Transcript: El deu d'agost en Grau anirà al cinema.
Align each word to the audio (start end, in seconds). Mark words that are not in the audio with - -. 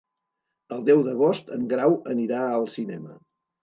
El 0.77 0.81
deu 0.87 1.03
d'agost 1.09 1.53
en 1.59 1.71
Grau 1.77 1.97
anirà 2.17 2.45
al 2.51 2.71
cinema. 2.81 3.19